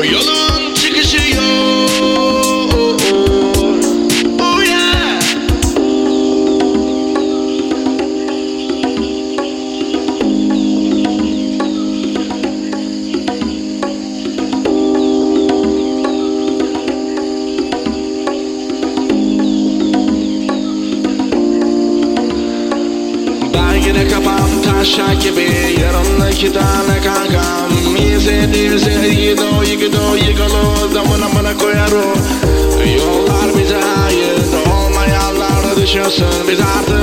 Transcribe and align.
Bu 0.00 0.04
yolun 0.04 0.74
çıkışı 0.74 1.16
yok 1.16 1.90
oh 4.40 4.64
yeah. 4.66 5.20
Ben 23.54 23.74
yine 23.74 24.08
kafam 24.08 24.50
taşak 24.64 25.22
gibi 25.22 25.80
Yarımdaki 25.82 26.52
tane 26.52 27.00
kankam 27.04 27.70
İzlediğimizi 28.16 28.99
your 35.94 36.10
son 36.10 36.46
bizarre 36.46 36.99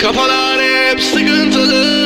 Kafalar 0.00 0.60
hep 0.60 1.00
sıkıntılı. 1.00 1.99